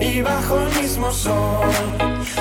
[0.00, 1.68] y bajo el mismo sol.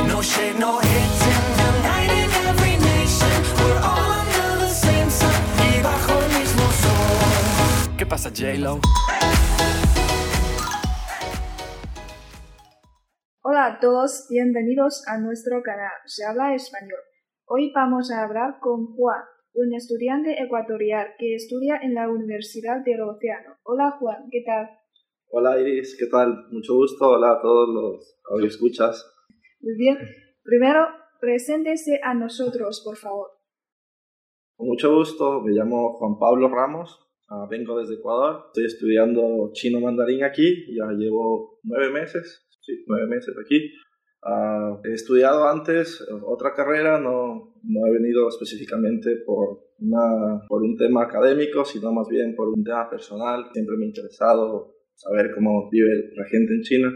[0.07, 1.23] No shade, no hate,
[1.69, 3.37] uniting every nation.
[3.59, 5.29] We're all under the same sun
[5.69, 7.97] y bajo el mismo sol.
[7.97, 8.79] ¿Qué pasa, J-Lo?
[13.43, 17.01] Hola a todos, bienvenidos a nuestro canal Se habla español.
[17.45, 19.21] Hoy vamos a hablar con Juan,
[19.53, 23.57] un estudiante ecuatorial que estudia en la Universidad del Océano.
[23.63, 24.69] Hola Juan, ¿qué tal?
[25.29, 26.47] Hola Iris, ¿qué tal?
[26.51, 27.09] Mucho gusto.
[27.09, 29.05] Hola a todos los escuchas.
[29.59, 29.97] Muy bien.
[30.43, 30.87] Primero,
[31.19, 33.27] preséntese a nosotros, por favor.
[34.55, 36.99] Con mucho gusto, me llamo Juan Pablo Ramos,
[37.29, 43.07] ah, vengo desde Ecuador, estoy estudiando chino mandarín aquí, ya llevo nueve meses, sí, nueve
[43.07, 43.71] meses aquí.
[44.23, 50.75] Ah, he estudiado antes otra carrera, no, no he venido específicamente por, una, por un
[50.77, 53.45] tema académico, sino más bien por un tema personal.
[53.53, 56.91] Siempre me ha interesado saber cómo vive la gente en China.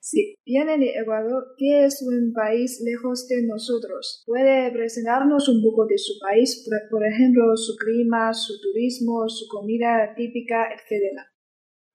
[0.00, 4.22] Sí, viene de Ecuador, que es un país lejos de nosotros.
[4.26, 10.14] ¿Puede presentarnos un poco de su país, por ejemplo, su clima, su turismo, su comida
[10.16, 11.26] típica, etcétera?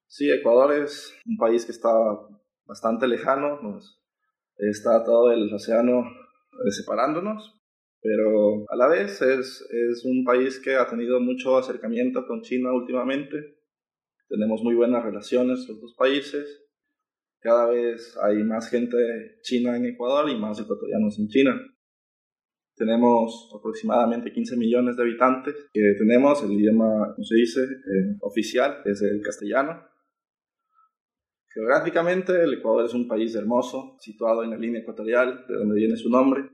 [0.06, 1.90] Sí, Ecuador es un país que está
[2.66, 4.00] bastante lejano, nos
[4.58, 7.63] está todo el océano eh, separándonos,
[8.04, 12.70] pero a la vez es, es un país que ha tenido mucho acercamiento con China
[12.74, 13.56] últimamente.
[14.28, 16.62] Tenemos muy buenas relaciones los dos países.
[17.40, 18.96] Cada vez hay más gente
[19.40, 21.58] china en Ecuador y más ecuatorianos en China.
[22.76, 28.82] Tenemos aproximadamente 15 millones de habitantes que tenemos el idioma, como se dice, eh, oficial,
[28.84, 29.94] es el castellano
[31.54, 35.96] Geográficamente, el Ecuador es un país hermoso, situado en la línea ecuatorial, de donde viene
[35.96, 36.50] su nombre.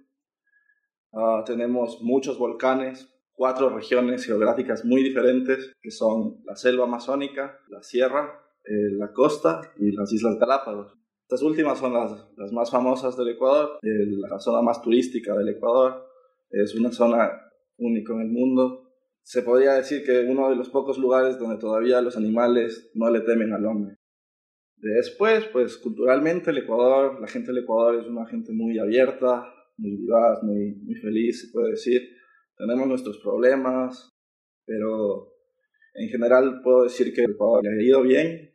[1.13, 7.83] Ah, tenemos muchos volcanes, cuatro regiones geográficas muy diferentes, que son la selva amazónica, la
[7.83, 10.97] sierra, eh, la costa y las Islas Galápagos.
[11.23, 16.07] Estas últimas son las, las más famosas del Ecuador, la zona más turística del Ecuador.
[16.51, 17.31] Es una zona
[17.79, 18.91] única en el mundo.
[19.23, 23.21] Se podría decir que uno de los pocos lugares donde todavía los animales no le
[23.21, 23.97] temen al hombre.
[24.77, 29.97] Después, pues culturalmente el Ecuador, la gente del Ecuador es una gente muy abierta, muy
[29.97, 32.03] vivaz, muy, muy feliz, se puede decir.
[32.57, 34.11] Tenemos nuestros problemas,
[34.67, 35.33] pero
[35.95, 38.55] en general puedo decir que el Ecuador le ha ido bien.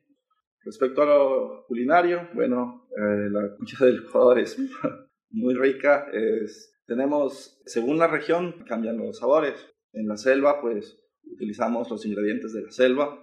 [0.64, 4.58] Respecto a lo culinario, bueno, eh, la comida del Ecuador es
[5.32, 6.08] muy rica.
[6.14, 9.56] Es, tenemos, según la región, cambian los sabores.
[9.94, 13.22] En la selva, pues utilizamos los ingredientes de la selva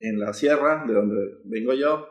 [0.00, 2.08] en la sierra, de donde vengo yo,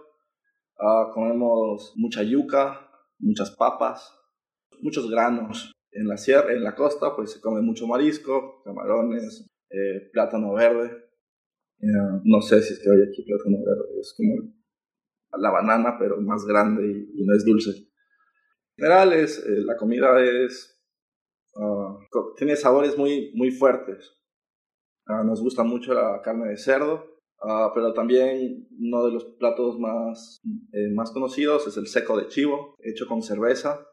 [0.79, 2.87] ah, comemos mucha yuca,
[3.17, 4.18] muchas papas,
[4.81, 5.71] muchos granos.
[5.91, 11.05] En la sierra, en la costa, pues se come mucho marisco, camarones, eh, plátano verde.
[12.23, 14.53] no sé si es que hay aquí plátano verde, es como
[15.37, 17.71] la banana, pero más grande y, no es dulce.
[18.77, 19.27] En general, eh,
[19.65, 20.79] la comida es,
[21.55, 21.97] ah,
[22.37, 24.15] tiene sabores muy, muy fuertes.
[25.07, 29.79] Ah, nos gusta mucho la carne de cerdo, Ah, pero también uno de los platos
[29.79, 30.41] más,
[30.73, 33.85] eh, más conocidos es el seco de chivo, hecho con cerveza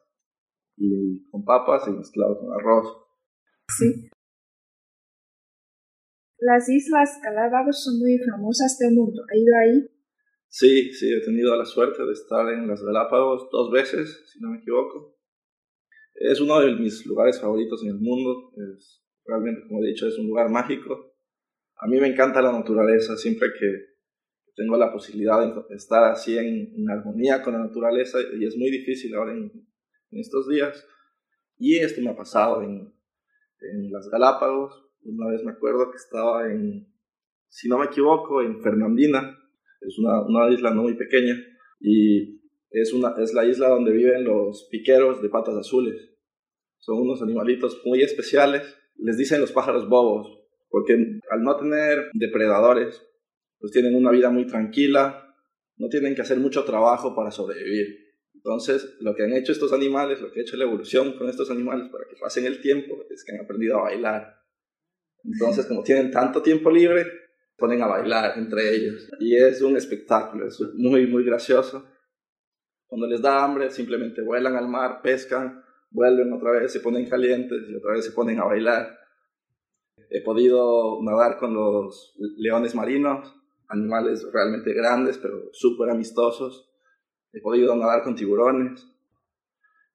[0.77, 3.05] y con papas y mezclado con arroz.
[3.77, 4.09] Sí.
[6.39, 9.23] Las Islas Galápagos son muy famosas del mundo.
[9.31, 9.91] ¿Ha ido ahí?
[10.49, 14.51] Sí, sí, he tenido la suerte de estar en las Galápagos dos veces, si no
[14.51, 15.17] me equivoco.
[16.15, 18.53] Es uno de mis lugares favoritos en el mundo.
[18.57, 21.17] Es, realmente, como he dicho, es un lugar mágico
[21.79, 23.97] a mí me encanta la naturaleza, siempre que
[24.55, 29.15] tengo la posibilidad de estar así en, armonía con la naturaleza y es muy difícil
[29.15, 29.53] ahora en,
[30.19, 30.87] estos días.
[31.59, 32.93] Y esto me ha pasado en,
[33.61, 34.85] en, las Galápagos.
[35.03, 36.93] Una vez me acuerdo que estaba en,
[37.49, 39.39] si no me equivoco, en Fernandina.
[39.81, 41.37] Es una, una isla no muy pequeña
[41.81, 42.41] y
[42.71, 46.11] es, una, es la isla donde viven los piqueros de patas azules.
[46.79, 48.77] Son unos animalitos muy especiales.
[48.97, 50.37] Les dicen los pájaros bobos
[50.77, 50.93] porque
[51.31, 53.03] al no tener depredadores,
[53.59, 55.35] pues tienen una vida muy tranquila,
[55.79, 58.06] no tienen que hacer mucho trabajo para sobrevivir.
[58.47, 61.51] Entonces, lo que han hecho estos animales, lo que ha hecho la evolución con estos
[61.51, 64.41] animales para que pasen el tiempo, es que han aprendido a bailar.
[65.25, 67.07] Entonces, como tienen tanto tiempo libre,
[67.57, 69.11] ponen a bailar entre ellos.
[69.19, 71.89] Y es un espectáculo, es muy, muy gracioso.
[72.87, 77.69] Cuando les da hambre, simplemente vuelan al mar, pescan, vuelven otra vez, se ponen calientes
[77.69, 78.97] y otra vez se ponen a bailar.
[80.09, 83.35] He podido nadar con los leones marinos,
[83.67, 86.71] animales realmente grandes, pero súper amistosos.
[87.37, 88.89] He podido nadar con tiburones.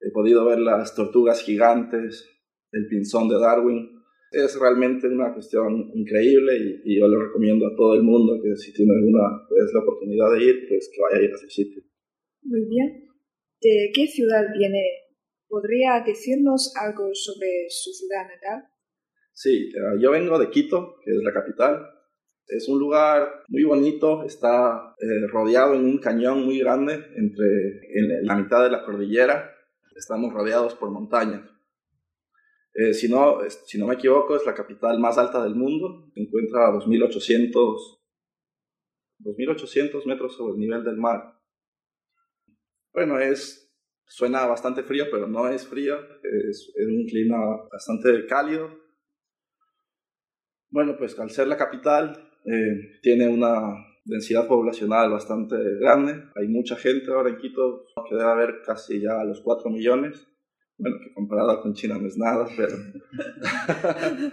[0.00, 2.30] He podido ver las tortugas gigantes,
[2.70, 4.00] el pinzón de Darwin.
[4.30, 8.72] Es realmente una cuestión increíble y, yo lo recomiendo a todo el mundo que si
[8.72, 11.82] tiene alguna pues, la oportunidad de ir, pues que vaya a ir a ese sitio.
[12.42, 13.08] Muy bien.
[13.60, 14.80] ¿De qué ciudad viene?
[15.48, 18.68] ¿Podría decirnos algo sobre su ciudad natal?
[19.32, 21.86] Sí, eh, yo vengo de Quito, que es la capital.
[22.46, 27.46] Es un lugar muy bonito, está eh, rodeado en un cañón muy grande entre
[27.94, 29.50] en la mitad de la cordillera.
[29.96, 31.42] Estamos rodeados por montañas.
[32.74, 36.10] Eh, si, no, si no me equivoco, es la capital más alta del mundo.
[36.14, 38.00] Se encuentra a 2.800,
[39.20, 41.38] 2.800 metros sobre el nivel del mar.
[42.92, 43.72] Bueno, es,
[44.06, 45.96] suena bastante frío, pero no es frío.
[46.22, 47.38] Es, es un clima
[47.70, 48.70] bastante cálido.
[50.70, 56.24] Bueno, pues al ser la capital, eh, tiene una densidad poblacional bastante grande.
[56.34, 60.26] Hay mucha gente ahora en Quito, que debe haber casi ya los 4 millones.
[60.78, 62.76] Bueno, que comparado con China no es nada, pero...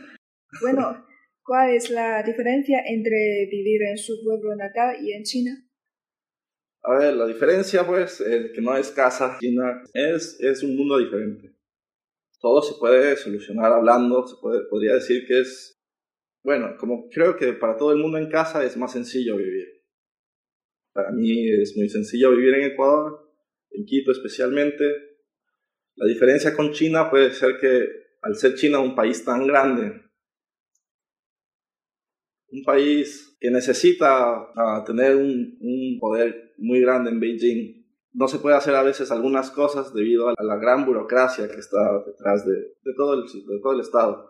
[0.62, 1.06] bueno,
[1.44, 5.52] ¿cuál es la diferencia entre vivir en su pueblo natal y en China?
[6.82, 9.38] A ver, la diferencia, pues, es que no es casa.
[9.40, 11.54] China es, es un mundo diferente.
[12.40, 15.79] Todo se puede solucionar hablando, se puede, podría decir que es
[16.44, 19.68] bueno, como creo que para todo el mundo en casa es más sencillo vivir.
[20.94, 23.32] Para mí es muy sencillo vivir en Ecuador,
[23.72, 24.84] en Quito especialmente.
[25.96, 27.88] La diferencia con China puede ser que
[28.22, 30.02] al ser China un país tan grande,
[32.52, 38.56] un país que necesita ah, tener un, poder muy grande en Beijing, no se puede
[38.56, 43.14] hacer a veces algunas cosas debido a la gran burocracia que está detrás de, todo,
[43.14, 44.30] el, de todo el Estado.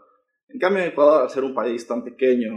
[0.49, 2.53] En cambio, en Ecuador, al ser un país tan pequeño,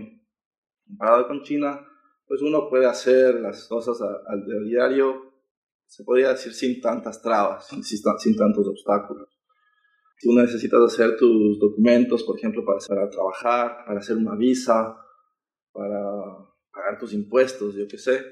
[0.87, 1.87] comparado con China,
[2.27, 5.33] pues uno puede hacer las cosas al diario,
[5.87, 9.29] se podría decir, sin tantas trabas, sin, sin tantos obstáculos.
[10.23, 14.97] Tú necesitas hacer tus documentos, por ejemplo, para, para trabajar, para hacer una visa,
[15.73, 16.01] para
[16.73, 18.25] pagar tus impuestos, yo qué sé,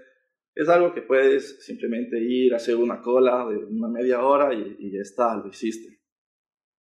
[0.54, 4.76] es algo que puedes simplemente ir a hacer una cola de una media hora y,
[4.78, 6.00] y ya está, lo hiciste.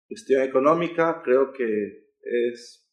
[0.06, 2.88] Cuestión económica, creo que es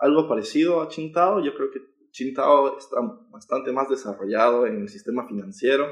[0.00, 1.44] algo parecido a Chintao.
[1.44, 1.80] Yo creo que
[2.10, 2.96] Chintao está
[3.30, 5.86] bastante más desarrollado en el sistema financiero,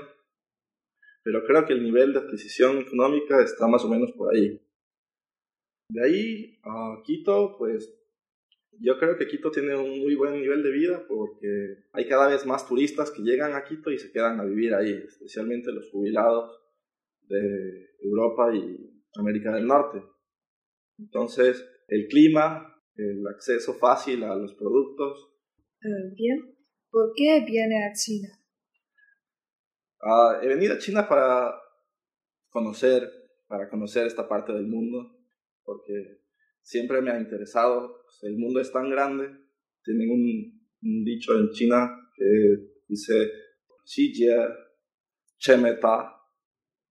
[1.23, 4.61] pero creo que el nivel de adquisición económica está más o menos por ahí.
[5.91, 7.95] De ahí a Quito, pues
[8.81, 12.47] yo creo que Quito tiene un muy buen nivel de vida porque hay cada vez
[12.47, 16.61] más turistas que llegan a Quito y se quedan a vivir ahí, especialmente los jubilados
[17.23, 20.03] de Europa y América del Norte.
[20.99, 25.31] Entonces, el clima el acceso fácil a los productos.
[25.83, 26.57] Eh, bien,
[26.91, 28.29] ¿por qué viene a China?
[30.01, 31.55] Ah, he venido a China para
[32.51, 33.09] conocer,
[33.47, 35.17] para conocer esta parte del mundo,
[35.63, 36.23] porque
[36.61, 38.03] siempre me ha interesado.
[38.03, 39.29] Pues, el mundo es tan grande.
[39.85, 43.31] Tienen un, dicho en China que dice
[43.85, 44.37] Xijie
[45.39, 46.17] Chemeta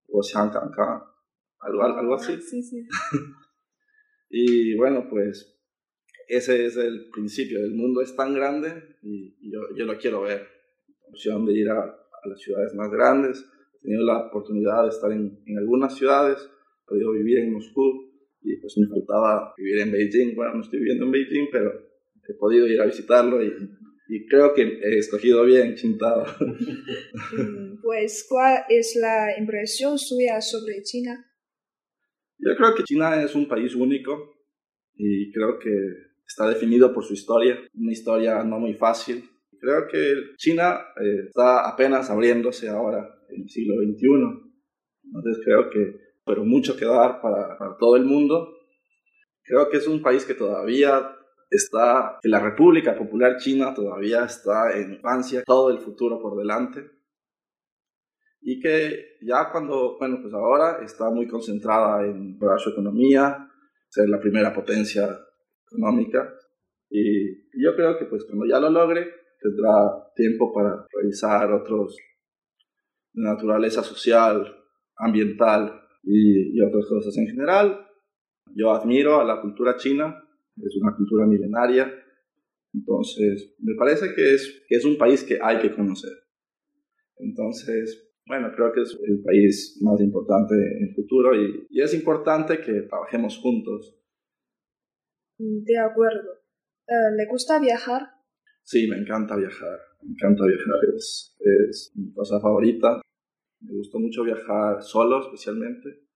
[0.09, 0.21] o
[1.59, 2.33] algo, algo así.
[2.33, 2.87] Ah, sí, sí.
[4.29, 5.56] y bueno, pues
[6.27, 7.59] ese es el principio.
[7.59, 10.47] El mundo es tan grande y, yo, yo, lo quiero ver.
[11.01, 13.45] La opción de ir a, a, las ciudades más grandes.
[13.75, 16.37] He tenido la oportunidad de estar en, en, algunas ciudades.
[16.39, 20.35] He podido vivir en Moscú y pues me faltaba vivir en Beijing.
[20.35, 21.71] Bueno, no estoy viviendo en Beijing, pero
[22.27, 23.53] he podido ir a visitarlo y,
[24.09, 26.25] y creo que he escogido bien Qingdao.
[27.31, 31.25] Mm, pues, ¿cuál es la impresión suya sobre China?
[32.39, 34.35] Yo creo que China es un país único
[34.95, 39.29] y creo que está definido por su historia, una historia no muy fácil.
[39.59, 44.07] Creo que China eh, está apenas abriéndose ahora en el siglo XXI,
[45.03, 48.53] entonces creo que pero mucho que dar para, para todo el mundo.
[49.43, 51.15] Creo que es un país que todavía
[51.49, 56.91] está, que la República Popular China todavía está en infancia, todo el futuro por delante.
[58.41, 63.49] Y que ya cuando, bueno, pues ahora está muy concentrada en su economía,
[63.89, 65.17] ser la primera potencia
[65.71, 66.33] económica.
[66.89, 69.07] Y yo creo que pues cuando ya lo logre,
[69.39, 71.97] tendrá tiempo para revisar otros
[73.13, 74.55] de naturaleza social,
[74.97, 77.85] ambiental y, otras cosas en general.
[78.55, 80.23] Yo admiro a la cultura china,
[80.57, 81.93] es una cultura milenaria,
[82.73, 86.11] entonces me parece que es, que es un país que hay que conocer.
[87.17, 91.93] Entonces, bueno, creo que es el país más importante en el futuro y, y es
[91.93, 93.96] importante que trabajemos juntos
[95.37, 96.33] de acuerdo.
[96.87, 98.01] Eh, ¿Le gusta viajar?
[98.63, 99.79] Sí, me encanta viajar.
[100.01, 100.75] Me encanta viajar.
[100.95, 103.01] Es, mi cosa favorita.
[103.61, 106.07] Me gusta mucho viajar solo, especialmente.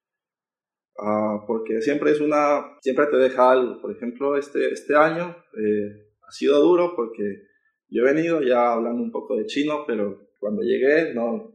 [0.98, 3.82] Ah, porque siempre es una, siempre te deja algo.
[3.82, 7.44] Por ejemplo, este, este año eh, ha sido duro porque
[7.88, 11.54] yo he venido ya hablando un poco de chino, pero cuando llegué no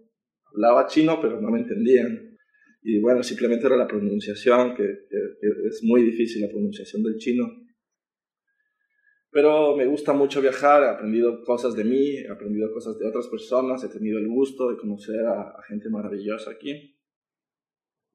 [0.52, 2.25] hablaba chino, pero no me entendían.
[2.88, 7.45] Y bueno, simplemente era la pronunciación, que, es muy difícil la pronunciación del chino.
[9.28, 13.26] Pero me gusta mucho viajar, he aprendido cosas de mí, he aprendido cosas de otras
[13.26, 16.97] personas, he tenido el gusto de conocer a, gente maravillosa aquí.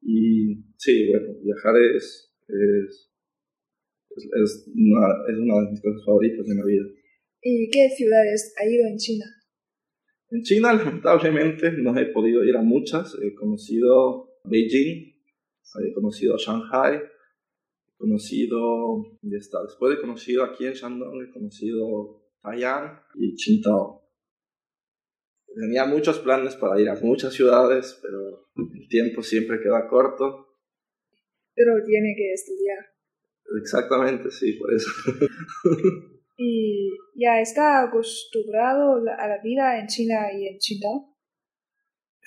[0.00, 3.12] Y sí, bueno, viajar es, es,
[4.16, 6.84] es, una, es una de mis cosas favoritas en la vida.
[7.42, 9.26] ¿Y qué ciudades ha ido en China?
[10.30, 13.14] En China, lamentablemente, no he podido ir a muchas.
[13.22, 15.12] He conocido Beijing,
[15.80, 22.22] he conocido Shanghai, he conocido, ya está, después he conocido aquí en Shandong, he conocido
[22.42, 24.02] Taiwan y Qingdao.
[25.54, 30.48] Tenía muchos planes para ir a muchas ciudades, pero el tiempo siempre queda corto.
[31.54, 32.78] Pero tiene que estudiar.
[33.60, 34.90] Exactamente, sí, por eso.
[36.38, 40.88] ¿Y ya está acostumbrado a la vida en China y en China?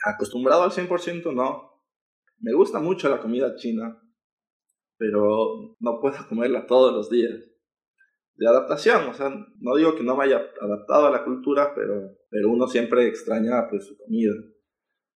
[0.06, 1.75] Acostumbrado al 100% no.
[2.40, 4.02] Me gusta mucho la comida china,
[4.98, 7.40] pero no puedo comerla todos los días.
[8.38, 12.18] De adaptación, o sea, no digo que no me haya adaptado a la cultura, pero,
[12.30, 14.34] pero uno siempre extraña pues, su comida.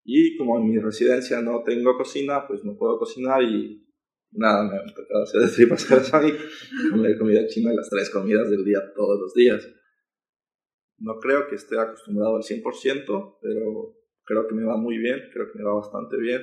[0.05, 3.85] Y como en mi residencia no tengo cocina, pues no puedo cocinar y
[4.31, 6.31] nada, me tocado hacer de tripas corazón y
[6.91, 9.67] comer comida china las tres comidas del día todos los días.
[10.97, 15.51] No creo que esté acostumbrado al 100%, pero creo que me va muy bien, creo
[15.51, 16.41] que me va bastante bien.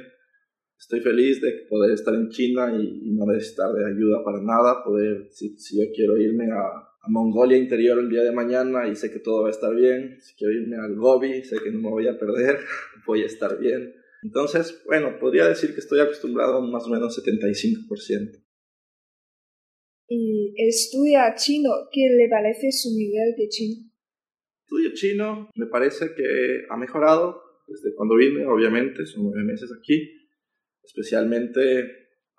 [0.79, 5.29] Estoy feliz de poder estar en China y, no necesitar de ayuda para nada, poder,
[5.31, 9.11] si, si yo quiero irme a, a, Mongolia interior el día de mañana y sé
[9.11, 11.91] que todo va a estar bien, si quiero irme al Gobi, sé que no me
[11.91, 12.59] voy a perder,
[13.07, 13.95] voy a estar bien
[14.27, 18.43] entonces, bueno, podría decir que estoy acostumbrado a más o menos 75%.
[20.09, 21.71] ¿Y estudia chino?
[21.93, 23.89] ¿Qué le parece su nivel de chino?
[24.65, 30.26] Estudio chino, me parece que ha mejorado desde cuando vine, obviamente, son nueve meses aquí,
[30.87, 31.61] especialmente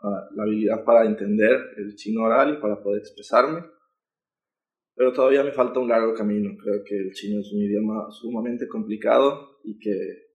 [0.02, 3.64] uh, la habilidad para entender el chino oral y para poder expresarme.
[4.96, 6.58] Pero todavía me falta un largo camino.
[6.58, 10.28] Creo que el chino es un idioma sumamente complicado y que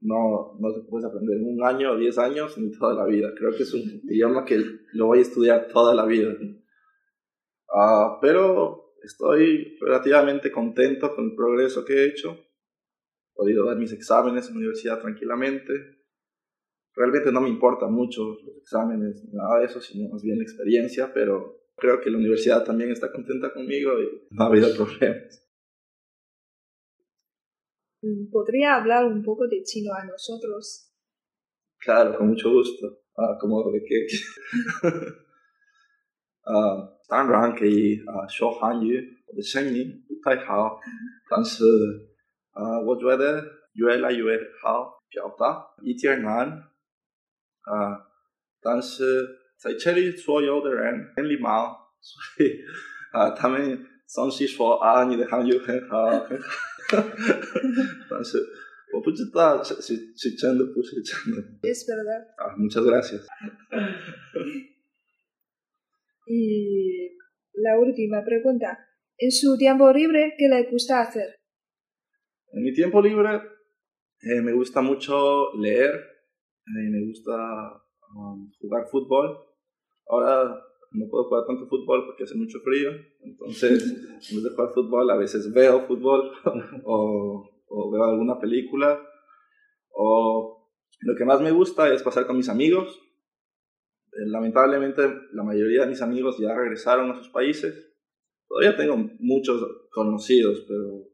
[0.00, 3.32] no, no se puede aprender en un año o diez años ni toda la vida.
[3.36, 4.58] Creo que es un idioma que
[4.92, 6.34] lo voy a estudiar toda la vida.
[7.68, 12.32] Uh, pero estoy relativamente contento con el progreso que he hecho.
[12.32, 15.97] He podido dar mis exámenes en la universidad tranquilamente
[16.97, 20.43] Realmente no me importan mucho los exámenes ni nada de eso, sino más bien la
[20.43, 25.43] experiencia, pero creo que la universidad también está contenta conmigo y no ha habido problemas.
[28.03, 30.91] Mm, ¿Podría hablar un poco de chino a nosotros?
[31.79, 32.99] Claro, con mucho gusto.
[33.15, 34.07] Ah, como de qué.
[36.45, 40.79] 呃，当然可以啊、呃、说韩语，我的声音不太好，
[41.29, 41.63] 但是
[42.51, 46.61] 啊、呃，我觉得越来越好表达，一点难
[47.61, 48.01] 啊、呃，
[48.61, 49.27] 但是
[49.57, 52.61] 在这里所有的人很礼貌，所以
[53.11, 56.47] 啊、呃，他们总是说啊，你的韩语很好，很好。
[58.09, 58.37] 但是
[58.93, 61.41] 我不知道是是是真的不是真的。
[61.63, 62.27] Es verdad.
[62.37, 63.25] Ah, muchas gracias.
[66.27, 67.17] y
[67.53, 68.77] la última pregunta.
[69.17, 71.35] En su tiempo libre, ¿qué le gusta hacer?
[72.51, 73.41] En mi tiempo libre
[74.21, 75.91] eh, me gusta mucho leer,
[76.76, 77.82] eh, me gusta
[78.14, 79.38] um, jugar fútbol.
[80.08, 80.60] Ahora
[80.92, 83.84] no puedo jugar tanto fútbol porque hace mucho frío, entonces
[84.30, 86.32] en vez de jugar fútbol a veces veo fútbol
[86.84, 89.00] o, o, veo alguna película
[89.90, 90.70] o
[91.00, 93.00] lo que más me gusta es pasar con mis amigos.
[94.12, 97.94] Eh, lamentablemente la mayoría de mis amigos ya regresaron a sus países.
[98.48, 101.04] Todavía tengo muchos conocidos, pero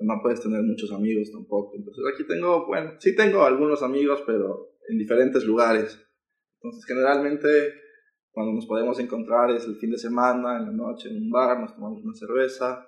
[0.00, 1.76] no puedes tener muchos amigos tampoco.
[1.76, 5.98] Entonces aquí tengo, bueno, sí tengo algunos amigos, pero en diferentes lugares.
[6.60, 7.48] Entonces generalmente
[8.30, 11.60] cuando nos podemos encontrar es el fin de semana, en la noche, en un bar,
[11.60, 12.86] nos tomamos una cerveza.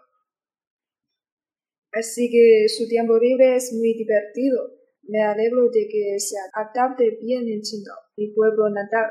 [1.92, 4.72] Así que su tiempo libre es muy divertido.
[5.02, 9.10] Me alegro de que se adapte bien en Chino, mi pueblo natal.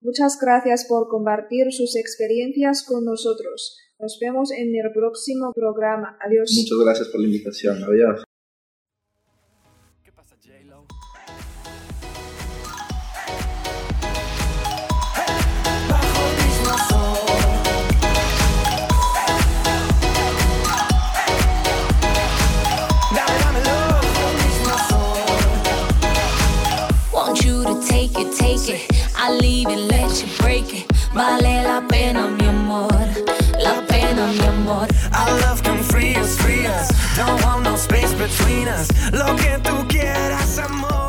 [0.00, 3.76] Muchas gracias por compartir sus experiencias con nosotros.
[3.98, 6.16] Nos vemos en el próximo programa.
[6.20, 6.52] Adiós.
[6.56, 7.82] Muchas gracias por la invitación.
[7.82, 8.24] Adiós.
[29.24, 30.90] I'll leave it, let you break it.
[31.14, 32.90] Vale la pena, mi amor.
[33.62, 34.88] La pena, mi amor.
[35.14, 36.90] Our love can free us, free us.
[37.16, 38.88] Don't want no space between us.
[39.12, 41.01] Lo que tú quieras, amor.